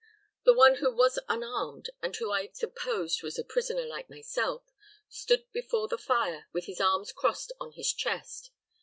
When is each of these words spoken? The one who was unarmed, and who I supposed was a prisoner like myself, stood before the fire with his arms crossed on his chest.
The 0.45 0.55
one 0.55 0.77
who 0.77 0.89
was 0.91 1.19
unarmed, 1.29 1.91
and 2.01 2.15
who 2.15 2.31
I 2.31 2.47
supposed 2.53 3.21
was 3.21 3.37
a 3.37 3.43
prisoner 3.43 3.85
like 3.85 4.09
myself, 4.09 4.63
stood 5.07 5.45
before 5.51 5.87
the 5.87 5.99
fire 5.99 6.47
with 6.51 6.65
his 6.65 6.81
arms 6.81 7.11
crossed 7.11 7.51
on 7.59 7.73
his 7.73 7.93
chest. 7.93 8.49